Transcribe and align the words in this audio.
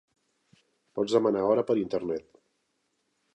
Pots 0.99 1.13
demanar 1.17 1.43
hora 1.49 1.67
per 1.69 1.77
Internet. 1.83 2.43